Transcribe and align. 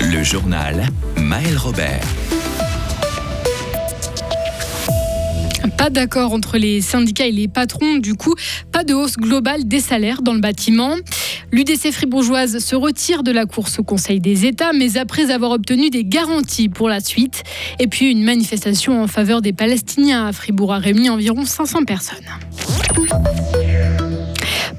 Le 0.00 0.22
journal 0.22 0.86
Maël 1.16 1.56
Robert. 1.58 2.06
Pas 5.76 5.90
d'accord 5.90 6.32
entre 6.32 6.56
les 6.56 6.80
syndicats 6.80 7.26
et 7.26 7.32
les 7.32 7.48
patrons, 7.48 7.96
du 7.96 8.14
coup, 8.14 8.34
pas 8.72 8.84
de 8.84 8.94
hausse 8.94 9.16
globale 9.16 9.68
des 9.68 9.80
salaires 9.80 10.22
dans 10.22 10.32
le 10.32 10.40
bâtiment. 10.40 10.94
L'UDC 11.52 11.92
fribourgeoise 11.92 12.58
se 12.58 12.76
retire 12.76 13.22
de 13.22 13.30
la 13.30 13.44
course 13.44 13.78
au 13.78 13.82
Conseil 13.82 14.20
des 14.20 14.46
États, 14.46 14.72
mais 14.72 14.96
après 14.96 15.30
avoir 15.30 15.50
obtenu 15.50 15.90
des 15.90 16.04
garanties 16.04 16.68
pour 16.68 16.88
la 16.88 17.00
suite. 17.00 17.42
Et 17.78 17.88
puis 17.88 18.10
une 18.10 18.24
manifestation 18.24 19.02
en 19.02 19.06
faveur 19.06 19.42
des 19.42 19.52
Palestiniens 19.52 20.26
à 20.26 20.32
Fribourg 20.32 20.72
a 20.72 20.78
réuni 20.78 21.10
environ 21.10 21.44
500 21.44 21.84
personnes. 21.84 22.24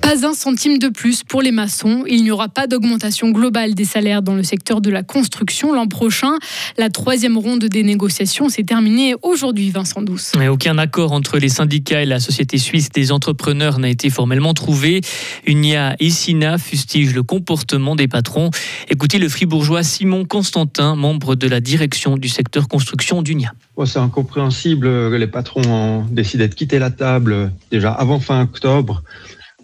Pas 0.07 0.25
un 0.25 0.33
centime 0.33 0.79
de 0.79 0.87
plus 0.87 1.23
pour 1.23 1.41
les 1.41 1.51
maçons. 1.51 2.05
Il 2.07 2.23
n'y 2.23 2.31
aura 2.31 2.47
pas 2.47 2.65
d'augmentation 2.65 3.29
globale 3.31 3.75
des 3.75 3.83
salaires 3.83 4.21
dans 4.21 4.35
le 4.35 4.43
secteur 4.43 4.79
de 4.79 4.89
la 4.89 5.03
construction 5.03 5.73
l'an 5.73 5.87
prochain. 5.87 6.31
La 6.77 6.89
troisième 6.89 7.37
ronde 7.37 7.65
des 7.65 7.83
négociations 7.83 8.47
s'est 8.47 8.63
terminée 8.63 9.15
aujourd'hui, 9.21 9.69
Vincent 9.69 10.01
Douce. 10.01 10.31
Mais 10.37 10.47
aucun 10.47 10.77
accord 10.77 11.11
entre 11.11 11.39
les 11.39 11.49
syndicats 11.49 12.03
et 12.03 12.05
la 12.05 12.21
Société 12.21 12.57
suisse 12.57 12.87
des 12.87 13.11
entrepreneurs 13.11 13.79
n'a 13.79 13.89
été 13.89 14.09
formellement 14.09 14.53
trouvé. 14.53 15.01
Unia 15.45 15.97
et 15.99 16.09
Sina 16.09 16.57
fustigent 16.57 17.13
le 17.13 17.23
comportement 17.23 17.97
des 17.97 18.07
patrons. 18.07 18.49
Écoutez 18.87 19.19
le 19.19 19.27
fribourgeois 19.27 19.83
Simon 19.83 20.23
Constantin, 20.23 20.95
membre 20.95 21.35
de 21.35 21.49
la 21.49 21.59
direction 21.59 22.15
du 22.15 22.29
secteur 22.29 22.69
construction 22.69 23.21
d'Unia. 23.21 23.51
C'est 23.85 23.99
incompréhensible 23.99 24.87
que 24.87 25.15
les 25.15 25.27
patrons 25.27 25.61
ont 25.65 26.05
décidé 26.09 26.47
de 26.47 26.55
quitter 26.55 26.79
la 26.79 26.91
table 26.91 27.51
déjà 27.71 27.91
avant 27.91 28.21
fin 28.21 28.43
octobre 28.43 29.03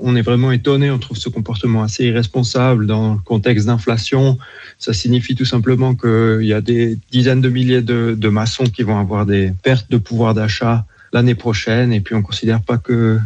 on 0.05 0.17
est 0.17 0.21
vraiment 0.21 0.51
étonné, 0.51 0.91
on 0.91 0.99
trouve 0.99 1.17
ce 1.17 1.29
comportement 1.29 1.81
assez 1.81 2.03
irresponsable 2.03 2.85
dans 2.85 3.13
le 3.13 3.19
contexte 3.19 3.67
d'inflation. 3.67 4.37
Ça 4.77 4.91
signifie 4.91 5.33
tout 5.33 5.45
simplement 5.45 5.95
qu'il 5.95 6.45
y 6.45 6.53
a 6.53 6.59
des 6.59 6.97
dizaines 7.09 7.39
de 7.39 7.49
milliers 7.49 7.81
de, 7.81 8.29
maçons 8.29 8.65
qui 8.65 8.83
vont 8.83 8.99
avoir 8.99 9.25
des 9.25 9.53
pertes 9.63 9.89
de 9.89 9.97
pouvoir 9.97 10.33
d'achat 10.33 10.85
l'année 11.13 11.35
prochaine 11.35 11.93
et 11.93 12.01
puis 12.01 12.15
on 12.15 12.19
ne 12.19 12.23
considère 12.23 12.61
pas 12.61 12.77
que, 12.77 13.17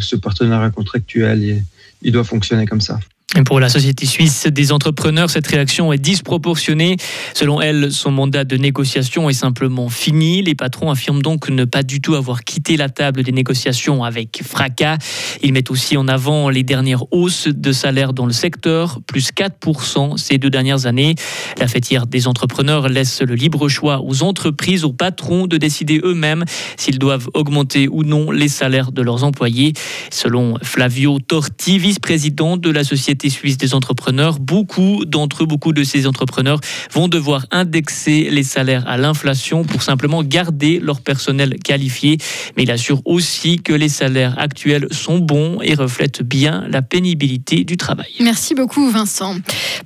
ce 0.00 0.16
partenariat 0.16 0.70
contractuel 0.70 1.62
il 2.02 2.12
doit 2.12 2.24
fonctionner 2.24 2.66
comme 2.66 2.80
ça. 2.80 2.98
Pour 3.42 3.58
la 3.58 3.68
société 3.68 4.06
suisse 4.06 4.46
des 4.46 4.70
entrepreneurs, 4.70 5.28
cette 5.28 5.48
réaction 5.48 5.92
est 5.92 5.98
disproportionnée. 5.98 6.96
Selon 7.34 7.60
elle, 7.60 7.90
son 7.90 8.12
mandat 8.12 8.44
de 8.44 8.56
négociation 8.56 9.28
est 9.28 9.34
simplement 9.34 9.88
fini. 9.88 10.40
Les 10.40 10.54
patrons 10.54 10.88
affirment 10.88 11.20
donc 11.20 11.48
ne 11.48 11.64
pas 11.64 11.82
du 11.82 12.00
tout 12.00 12.14
avoir 12.14 12.44
quitté 12.44 12.76
la 12.76 12.88
table 12.88 13.24
des 13.24 13.32
négociations 13.32 14.04
avec 14.04 14.40
fracas. 14.44 14.98
Ils 15.42 15.52
mettent 15.52 15.72
aussi 15.72 15.96
en 15.96 16.06
avant 16.06 16.48
les 16.48 16.62
dernières 16.62 17.12
hausses 17.12 17.48
de 17.48 17.72
salaire 17.72 18.12
dans 18.12 18.26
le 18.26 18.32
secteur, 18.32 19.00
plus 19.04 19.30
4% 19.32 20.16
ces 20.16 20.38
deux 20.38 20.50
dernières 20.50 20.86
années. 20.86 21.16
La 21.58 21.66
fêtière 21.66 22.06
des 22.06 22.28
entrepreneurs 22.28 22.88
laisse 22.88 23.20
le 23.20 23.34
libre 23.34 23.68
choix 23.68 24.00
aux 24.00 24.22
entreprises, 24.22 24.84
aux 24.84 24.92
patrons 24.92 25.48
de 25.48 25.56
décider 25.56 26.00
eux-mêmes 26.04 26.44
s'ils 26.76 27.00
doivent 27.00 27.28
augmenter 27.34 27.88
ou 27.88 28.04
non 28.04 28.30
les 28.30 28.48
salaires 28.48 28.92
de 28.92 29.02
leurs 29.02 29.24
employés. 29.24 29.72
Selon 30.10 30.56
Flavio 30.62 31.18
Torti, 31.18 31.78
vice-président 31.78 32.56
de 32.56 32.70
la 32.70 32.84
société 32.84 33.23
suisse 33.30 33.56
des 33.56 33.74
entrepreneurs, 33.74 34.38
beaucoup 34.38 35.04
d'entre 35.04 35.42
eux, 35.42 35.46
beaucoup 35.46 35.72
de 35.72 35.84
ces 35.84 36.06
entrepreneurs 36.06 36.60
vont 36.92 37.08
devoir 37.08 37.46
indexer 37.50 38.28
les 38.30 38.42
salaires 38.42 38.84
à 38.86 38.96
l'inflation 38.96 39.64
pour 39.64 39.82
simplement 39.82 40.22
garder 40.22 40.80
leur 40.80 41.00
personnel 41.00 41.56
qualifié. 41.62 42.18
Mais 42.56 42.64
il 42.64 42.70
assure 42.70 43.00
aussi 43.04 43.58
que 43.58 43.72
les 43.72 43.88
salaires 43.88 44.38
actuels 44.38 44.88
sont 44.90 45.18
bons 45.18 45.60
et 45.62 45.74
reflètent 45.74 46.22
bien 46.22 46.66
la 46.68 46.82
pénibilité 46.82 47.64
du 47.64 47.76
travail. 47.76 48.10
Merci 48.20 48.54
beaucoup 48.54 48.90
Vincent. 48.90 49.36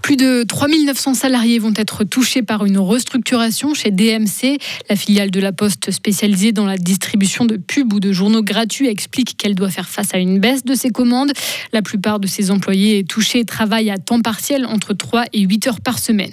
Plus 0.02 0.16
de 0.16 0.44
3900 0.44 1.14
salariés 1.14 1.58
vont 1.58 1.74
être 1.76 2.04
touchés 2.04 2.42
par 2.42 2.64
une 2.64 2.78
restructuration 2.78 3.74
chez 3.74 3.90
DMC. 3.90 4.58
La 4.88 4.96
filiale 4.96 5.30
de 5.30 5.40
la 5.40 5.52
Poste 5.52 5.90
spécialisée 5.90 6.52
dans 6.52 6.66
la 6.66 6.78
distribution 6.78 7.44
de 7.44 7.56
pubs 7.56 7.92
ou 7.92 8.00
de 8.00 8.12
journaux 8.12 8.42
gratuits 8.42 8.88
explique 8.88 9.36
qu'elle 9.36 9.54
doit 9.54 9.70
faire 9.70 9.88
face 9.88 10.14
à 10.14 10.18
une 10.18 10.38
baisse 10.38 10.64
de 10.64 10.74
ses 10.74 10.90
commandes. 10.90 11.32
La 11.72 11.82
plupart 11.82 12.20
de 12.20 12.26
ses 12.26 12.50
employés 12.50 13.04
touchés 13.04 13.27
touché 13.28 13.44
travaille 13.44 13.90
à 13.90 13.98
temps 13.98 14.22
partiel 14.22 14.64
entre 14.64 14.94
3 14.94 15.24
et 15.34 15.40
8 15.40 15.66
heures 15.66 15.80
par 15.82 15.98
semaine. 15.98 16.32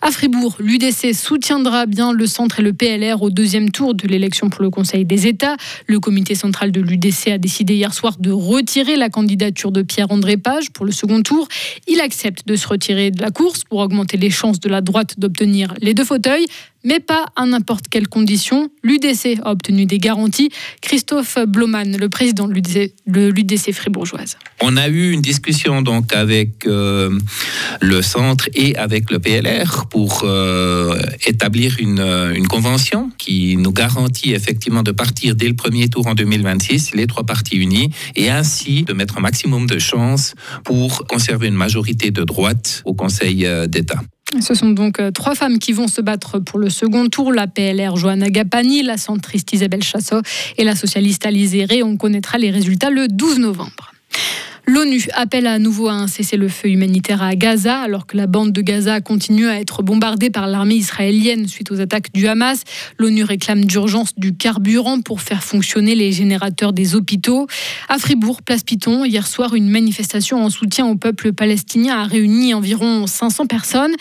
À 0.00 0.10
Fribourg, 0.10 0.56
l'UDC 0.58 1.14
soutiendra 1.14 1.84
bien 1.84 2.12
le 2.12 2.26
centre 2.26 2.60
et 2.60 2.62
le 2.62 2.72
PLR 2.72 3.22
au 3.22 3.28
deuxième 3.28 3.70
tour 3.70 3.94
de 3.94 4.06
l'élection 4.06 4.48
pour 4.48 4.62
le 4.62 4.70
Conseil 4.70 5.04
des 5.04 5.26
États. 5.26 5.56
Le 5.86 6.00
comité 6.00 6.34
central 6.34 6.70
de 6.70 6.80
l'UDC 6.80 7.28
a 7.28 7.38
décidé 7.38 7.74
hier 7.74 7.92
soir 7.92 8.16
de 8.18 8.30
retirer 8.30 8.96
la 8.96 9.10
candidature 9.10 9.72
de 9.72 9.82
Pierre-André 9.82 10.36
Page 10.36 10.70
pour 10.70 10.86
le 10.86 10.92
second 10.92 11.22
tour. 11.22 11.48
Il 11.86 12.00
accepte 12.00 12.46
de 12.46 12.56
se 12.56 12.68
retirer 12.68 13.10
de 13.10 13.20
la 13.20 13.30
course 13.30 13.64
pour 13.64 13.80
augmenter 13.80 14.16
les 14.16 14.30
chances 14.30 14.60
de 14.60 14.68
la 14.68 14.80
droite 14.80 15.18
d'obtenir 15.18 15.74
les 15.80 15.92
deux 15.92 16.04
fauteuils 16.04 16.46
mais 16.86 17.00
pas 17.00 17.26
à 17.34 17.44
n'importe 17.44 17.88
quelle 17.90 18.08
condition. 18.08 18.70
L'UDC 18.82 19.40
a 19.42 19.50
obtenu 19.50 19.84
des 19.84 19.98
garanties. 19.98 20.50
Christophe 20.80 21.38
Bloman, 21.46 21.96
le 21.98 22.08
président 22.08 22.48
de 22.48 22.54
l'UDC 22.54 23.72
fribourgeoise. 23.72 24.38
On 24.62 24.76
a 24.76 24.88
eu 24.88 25.10
une 25.10 25.20
discussion 25.20 25.82
donc 25.82 26.14
avec 26.14 26.64
euh, 26.66 27.10
le 27.80 28.02
centre 28.02 28.48
et 28.54 28.76
avec 28.76 29.10
le 29.10 29.18
PLR 29.18 29.86
pour 29.90 30.22
euh, 30.22 30.96
établir 31.26 31.76
une, 31.80 32.00
une, 32.34 32.46
convention 32.46 33.10
qui 33.18 33.56
nous 33.56 33.72
garantit 33.72 34.32
effectivement 34.32 34.84
de 34.84 34.92
partir 34.92 35.34
dès 35.34 35.48
le 35.48 35.54
premier 35.54 35.88
tour 35.88 36.06
en 36.06 36.14
2026, 36.14 36.94
les 36.94 37.08
trois 37.08 37.24
partis 37.24 37.56
unis, 37.56 37.90
et 38.14 38.30
ainsi 38.30 38.84
de 38.84 38.92
mettre 38.92 39.18
un 39.18 39.20
maximum 39.20 39.66
de 39.66 39.80
chances 39.80 40.34
pour 40.64 41.04
conserver 41.08 41.48
une 41.48 41.54
majorité 41.54 42.12
de 42.12 42.22
droite 42.22 42.82
au 42.84 42.94
Conseil 42.94 43.44
euh, 43.44 43.66
d'État. 43.66 44.00
Ce 44.40 44.54
sont 44.54 44.70
donc 44.70 44.98
euh, 44.98 45.10
trois 45.10 45.34
femmes 45.34 45.58
qui 45.58 45.72
vont 45.72 45.88
se 45.88 46.00
battre 46.00 46.38
pour 46.38 46.58
le 46.58 46.68
second 46.68 47.08
tour. 47.08 47.32
La 47.32 47.46
PLR 47.46 47.96
Johanna 47.96 48.28
Gapani, 48.28 48.82
la 48.82 48.96
centriste 48.96 49.52
Isabelle 49.52 49.82
Chassot 49.82 50.20
et 50.58 50.64
la 50.64 50.74
socialiste 50.74 51.26
Alizé. 51.26 51.82
On 51.82 51.96
connaîtra 51.96 52.38
les 52.38 52.50
résultats 52.50 52.90
le 52.90 53.08
12 53.08 53.38
novembre. 53.38 53.92
L'ONU 54.68 55.00
appelle 55.14 55.46
à 55.46 55.60
nouveau 55.60 55.86
à 55.86 55.92
un 55.92 56.08
cessez-le-feu 56.08 56.70
humanitaire 56.70 57.22
à 57.22 57.36
Gaza, 57.36 57.78
alors 57.78 58.04
que 58.04 58.16
la 58.16 58.26
bande 58.26 58.50
de 58.50 58.60
Gaza 58.60 59.00
continue 59.00 59.46
à 59.46 59.60
être 59.60 59.84
bombardée 59.84 60.28
par 60.28 60.48
l'armée 60.48 60.74
israélienne 60.74 61.46
suite 61.46 61.70
aux 61.70 61.80
attaques 61.80 62.12
du 62.12 62.26
Hamas. 62.26 62.64
L'ONU 62.98 63.22
réclame 63.22 63.64
d'urgence 63.64 64.16
du 64.16 64.34
carburant 64.34 65.00
pour 65.02 65.20
faire 65.20 65.44
fonctionner 65.44 65.94
les 65.94 66.10
générateurs 66.10 66.72
des 66.72 66.96
hôpitaux. 66.96 67.46
À 67.88 67.98
Fribourg, 67.98 68.42
place 68.42 68.64
Piton, 68.64 69.04
hier 69.04 69.28
soir, 69.28 69.54
une 69.54 69.68
manifestation 69.68 70.42
en 70.44 70.50
soutien 70.50 70.86
au 70.86 70.96
peuple 70.96 71.32
palestinien 71.32 71.98
a 71.98 72.04
réuni 72.04 72.52
environ 72.52 73.06
500 73.06 73.46
personnes. 73.46 73.94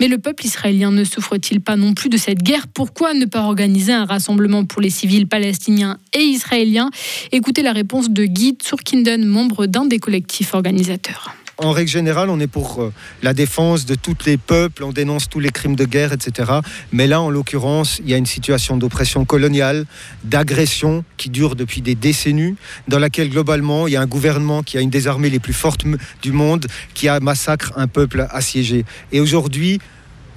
Mais 0.00 0.08
le 0.08 0.18
peuple 0.18 0.46
israélien 0.46 0.90
ne 0.90 1.04
souffre-t-il 1.04 1.60
pas 1.60 1.76
non 1.76 1.94
plus 1.94 2.08
de 2.08 2.16
cette 2.16 2.42
guerre? 2.42 2.66
Pourquoi 2.66 3.14
ne 3.14 3.24
pas 3.24 3.42
organiser 3.42 3.92
un 3.92 4.04
rassemblement 4.04 4.64
pour 4.64 4.82
les 4.82 4.90
civils 4.90 5.28
palestiniens 5.28 5.96
et 6.12 6.24
israéliens? 6.24 6.90
Écoutez 7.30 7.62
la 7.62 7.72
réponse 7.72 8.10
de 8.10 8.24
Guy 8.24 8.56
Tsurkinden, 8.60 9.24
membre 9.24 9.66
d'un 9.66 9.84
des 9.84 10.00
collectif 10.08 10.54
organisateur 10.54 11.34
en 11.60 11.72
règle 11.72 11.90
générale, 11.90 12.30
on 12.30 12.38
est 12.38 12.46
pour 12.46 12.80
euh, 12.80 12.92
la 13.20 13.34
défense 13.34 13.84
de 13.84 13.96
tous 13.96 14.16
les 14.26 14.36
peuples, 14.36 14.84
on 14.84 14.92
dénonce 14.92 15.28
tous 15.28 15.40
les 15.40 15.50
crimes 15.50 15.74
de 15.74 15.84
guerre, 15.84 16.12
etc. 16.12 16.52
Mais 16.92 17.08
là, 17.08 17.20
en 17.20 17.30
l'occurrence, 17.30 17.98
il 17.98 18.08
y 18.08 18.14
a 18.14 18.16
une 18.16 18.26
situation 18.26 18.76
d'oppression 18.76 19.24
coloniale, 19.24 19.84
d'agression 20.22 21.04
qui 21.16 21.30
dure 21.30 21.56
depuis 21.56 21.82
des 21.82 21.96
décennies, 21.96 22.54
dans 22.86 23.00
laquelle 23.00 23.28
globalement, 23.28 23.88
il 23.88 23.94
y 23.94 23.96
a 23.96 24.00
un 24.00 24.06
gouvernement 24.06 24.62
qui 24.62 24.78
a 24.78 24.80
une 24.80 24.88
des 24.88 25.08
armées 25.08 25.30
les 25.30 25.40
plus 25.40 25.52
fortes 25.52 25.84
du 26.22 26.30
monde, 26.30 26.64
qui 26.94 27.08
a 27.08 27.18
massacre 27.18 27.72
un 27.74 27.88
peuple 27.88 28.28
assiégé. 28.30 28.84
Et 29.10 29.18
aujourd'hui, 29.18 29.80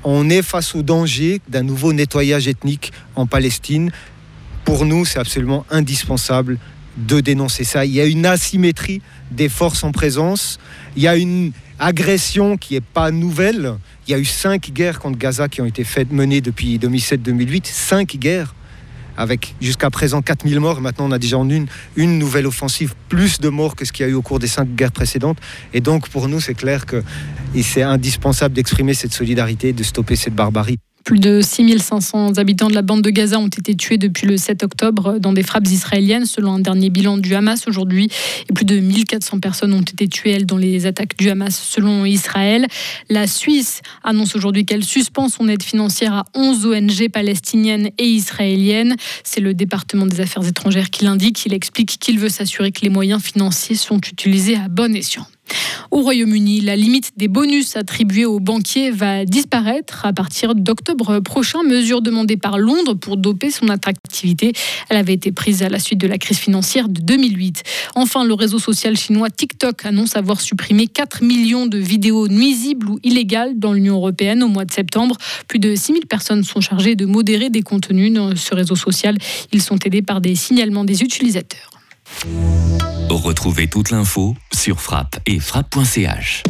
on 0.04 0.28
est 0.28 0.42
face 0.42 0.74
au 0.74 0.82
danger 0.82 1.40
d'un 1.50 1.62
nouveau 1.62 1.94
nettoyage 1.94 2.48
ethnique 2.48 2.94
en 3.16 3.28
Palestine. 3.28 3.92
Pour 4.66 4.86
nous, 4.86 5.06
c'est 5.06 5.20
absolument 5.20 5.68
indispensable 5.70 6.58
de 6.98 7.20
dénoncer 7.20 7.64
ça. 7.64 7.86
Il 7.86 7.92
y 7.92 8.02
a 8.02 8.06
une 8.06 8.26
asymétrie 8.26 9.02
des 9.32 9.50
forces 9.50 9.84
en 9.84 9.92
présence. 9.92 10.60
Il 10.96 11.04
y 11.04 11.08
a 11.08 11.16
une 11.16 11.52
agression 11.80 12.58
qui 12.58 12.76
n'est 12.76 12.82
pas 12.82 13.12
nouvelle. 13.12 13.76
Il 14.08 14.12
y 14.12 14.14
a 14.14 14.20
eu 14.20 14.26
cinq 14.26 14.72
guerres 14.72 15.00
contre 15.00 15.18
Gaza 15.18 15.48
qui 15.48 15.62
ont 15.62 15.66
été 15.66 15.84
faites, 15.84 16.12
menées 16.12 16.42
depuis 16.42 16.78
2007-2008. 16.78 17.66
Cinq 17.66 18.18
guerres 18.18 18.54
avec 19.18 19.56
jusqu'à 19.62 19.90
présent 19.90 20.22
4000 20.22 20.60
morts. 20.60 20.82
Maintenant, 20.82 21.08
on 21.08 21.12
a 21.12 21.20
déjà 21.20 21.38
en 21.38 21.50
une, 21.50 21.68
une 21.96 22.18
nouvelle 22.18 22.48
offensive, 22.48 22.94
plus 23.10 23.40
de 23.40 23.50
morts 23.50 23.76
que 23.76 23.86
ce 23.86 23.92
qu'il 23.92 24.06
y 24.06 24.10
a 24.10 24.12
eu 24.12 24.16
au 24.16 24.22
cours 24.22 24.40
des 24.40 24.48
cinq 24.48 24.70
guerres 24.76 24.92
précédentes. 24.92 25.38
Et 25.74 25.82
donc, 25.82 26.10
pour 26.10 26.28
nous, 26.28 26.40
c'est 26.40 26.54
clair 26.54 26.86
que 26.86 27.04
c'est 27.62 27.84
indispensable 27.84 28.56
d'exprimer 28.56 28.94
cette 28.94 29.14
solidarité, 29.14 29.74
de 29.74 29.84
stopper 29.84 30.16
cette 30.16 30.36
barbarie. 30.36 30.78
Plus 31.04 31.20
de 31.20 31.42
6500 31.42 32.38
habitants 32.38 32.68
de 32.68 32.76
la 32.76 32.82
bande 32.82 33.02
de 33.02 33.10
Gaza 33.10 33.40
ont 33.40 33.48
été 33.48 33.76
tués 33.76 33.98
depuis 33.98 34.28
le 34.28 34.38
7 34.38 34.64
octobre 34.64 35.18
dans 35.20 35.34
des 35.34 35.44
frappes 35.44 35.68
israéliennes, 35.68 36.26
selon 36.26 36.54
un 36.54 36.60
dernier 36.60 36.90
bilan 36.90 37.18
du 37.18 37.34
Hamas 37.34 37.68
aujourd'hui. 37.68 38.10
Et 38.50 38.54
plus 38.54 38.66
de 38.66 38.80
1400 38.80 39.40
personnes 39.40 39.74
ont 39.74 39.82
été 39.82 40.08
tuées, 40.08 40.44
dans 40.44 40.58
les 40.58 40.86
attaques 40.86 41.18
du 41.18 41.30
Hamas, 41.30 41.58
selon 41.58 42.06
Israël. 42.06 42.68
La 43.10 43.28
Suisse 43.28 43.82
annonce 44.04 44.36
aujourd'hui 44.36 44.66
qu'elle 44.66 44.84
suspend 44.84 45.28
son 45.28 45.48
aide 45.48 45.64
financière 45.64 46.14
à 46.14 46.26
11 46.36 46.66
ONG 46.66 47.10
palestiniennes 47.10 47.90
et 47.98 48.08
israéliennes. 48.08 48.96
C'est 49.24 49.42
le 49.42 49.54
département 49.54 50.06
des 50.06 50.22
Affaires 50.22 50.48
étrangères 50.48 50.90
qui 50.90 51.06
l'indique. 51.06 51.46
Il 51.46 51.54
explique 51.54 51.98
qu'il 52.00 52.20
veut 52.20 52.30
s'assurer 52.30 52.72
que 52.72 52.82
les 52.82 52.90
moyens 52.90 53.22
financiers 53.22 53.76
sont 53.76 54.00
utilisés 54.00 54.56
à 54.56 54.68
bon 54.70 54.96
escient. 54.96 55.26
Au 55.92 56.02
Royaume-Uni, 56.02 56.62
la 56.62 56.76
limite 56.76 57.12
des 57.18 57.28
bonus 57.28 57.76
attribués 57.76 58.26
aux 58.26 58.40
banquiers 58.40 58.92
va 58.92 59.26
disparaître 59.26 60.06
à 60.06 60.14
partir 60.14 60.56
d'octobre 60.56 61.20
prochain, 61.20 61.64
mesure 61.64 62.02
demandée 62.02 62.38
par 62.38 62.58
Londres 62.58 62.94
pour 62.94 63.18
doper 63.18 63.52
son 63.52 63.68
attractivité. 63.68 64.54
Elle 64.90 64.98
avait 64.98 65.14
été 65.14 65.32
prise 65.32 65.64
à 65.64 65.70
la 65.70 65.80
suite 65.80 66.00
de 66.00 66.08
la 66.08 66.18
crise 66.18 66.38
financière 66.38 66.88
de 66.88 67.02
2008. 67.02 67.64
Enfin, 67.96 68.24
le 68.24 68.34
réseau 68.34 68.60
social 68.60 68.96
chinois 68.98 69.30
TikTok 69.30 69.86
annonce 69.86 70.16
avoir 70.16 70.40
supprimé 70.40 70.88
4 70.88 71.24
millions 71.24 71.66
de 71.66 71.78
vidéos 71.78 72.28
nuisibles 72.28 72.90
ou 72.90 73.00
illégales 73.04 73.60
dans 73.60 73.74
l'Union 73.74 73.96
européenne 73.96 74.44
au 74.44 74.48
mois 74.48 74.66
de 74.66 74.72
septembre. 74.72 75.18
Plus 75.48 75.60
de 75.60 75.76
6000 75.76 76.06
personnes 76.06 76.44
sont 76.44 76.62
chargées 76.62 76.96
de 76.96 77.06
modérer 77.06 77.50
des 77.50 77.64
contenus 77.64 78.14
dans 78.14 78.36
ce 78.36 78.56
réseau 78.56 78.76
social. 78.76 79.18
Ils 79.52 79.62
sont 79.62 79.78
aidés 79.86 80.02
par 80.02 80.22
des 80.22 80.36
signalements 80.36 80.86
des 80.86 81.02
utilisateurs. 81.04 81.81
Retrouvez 83.10 83.68
toute 83.68 83.92
l'info 83.92 84.36
sur 84.54 84.82
frappe 84.82 85.20
et 85.26 85.40
frappe.ch. 85.40 86.44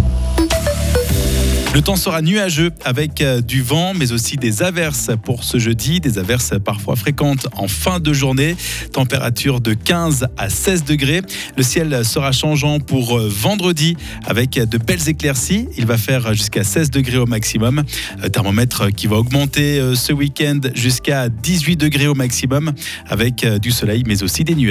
Le 1.73 1.81
temps 1.81 1.95
sera 1.95 2.21
nuageux 2.21 2.71
avec 2.83 3.21
euh, 3.21 3.39
du 3.39 3.61
vent, 3.61 3.93
mais 3.93 4.11
aussi 4.11 4.35
des 4.35 4.61
averses 4.61 5.09
pour 5.23 5.45
ce 5.45 5.57
jeudi, 5.57 6.01
des 6.01 6.17
averses 6.17 6.53
parfois 6.63 6.97
fréquentes 6.97 7.47
en 7.55 7.69
fin 7.69 8.01
de 8.01 8.11
journée. 8.11 8.57
Température 8.91 9.61
de 9.61 9.73
15 9.73 10.27
à 10.35 10.49
16 10.49 10.83
degrés. 10.83 11.21
Le 11.55 11.63
ciel 11.63 12.03
sera 12.03 12.33
changeant 12.33 12.81
pour 12.81 13.17
euh, 13.17 13.29
vendredi 13.29 13.95
avec 14.25 14.59
de 14.59 14.77
belles 14.77 15.07
éclaircies. 15.07 15.69
Il 15.77 15.85
va 15.85 15.97
faire 15.97 16.33
jusqu'à 16.33 16.65
16 16.65 16.91
degrés 16.91 17.17
au 17.17 17.25
maximum. 17.25 17.83
Euh, 18.21 18.27
thermomètre 18.27 18.91
qui 18.91 19.07
va 19.07 19.15
augmenter 19.15 19.81
ce 19.95 20.11
week-end 20.11 20.59
jusqu'à 20.75 21.29
18 21.29 21.77
degrés 21.77 22.07
au 22.07 22.15
maximum 22.15 22.73
avec 23.07 23.45
du 23.45 23.71
soleil, 23.71 24.03
mais 24.05 24.23
aussi 24.23 24.43
des 24.43 24.55
nuages. 24.55 24.69